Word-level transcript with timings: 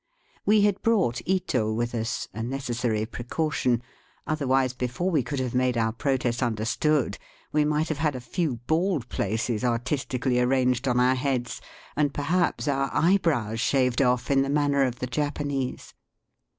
We 0.47 0.61
had 0.61 0.81
brought 0.81 1.21
Ito 1.27 1.71
with 1.71 1.93
us, 1.93 2.27
a 2.33 2.41
necessary 2.41 3.05
precaution; 3.05 3.83
other 4.25 4.47
wise 4.47 4.73
before 4.73 5.11
we 5.11 5.21
could 5.21 5.39
have 5.39 5.53
made 5.53 5.77
our 5.77 5.91
protest 5.91 6.41
understood 6.41 7.19
we 7.51 7.65
might 7.65 7.87
have 7.89 7.99
had 7.99 8.15
a 8.15 8.19
few 8.19 8.55
bald 8.65 9.09
places 9.09 9.63
artistically 9.63 10.39
arranged 10.39 10.87
on 10.87 10.99
our 10.99 11.13
heads, 11.13 11.61
and 11.95 12.15
perhaps 12.15 12.67
our 12.67 12.89
eyebrows 12.91 13.59
shaved 13.59 14.01
off 14.01 14.31
in 14.31 14.41
the 14.41 14.49
manner 14.49 14.85
of 14.85 14.97
the 14.97 15.05
Japanese. 15.05 15.93